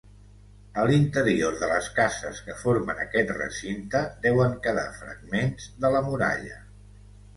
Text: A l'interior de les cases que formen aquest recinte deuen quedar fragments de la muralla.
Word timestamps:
A 0.83 0.83
l'interior 0.91 1.57
de 1.63 1.67
les 1.71 1.89
cases 1.99 2.39
que 2.47 2.55
formen 2.63 3.03
aquest 3.03 3.35
recinte 3.41 4.03
deuen 4.27 4.57
quedar 4.65 4.87
fragments 5.03 5.69
de 5.85 5.97
la 5.99 6.03
muralla. 6.09 6.59